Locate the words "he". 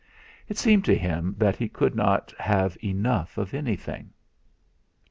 1.57-1.69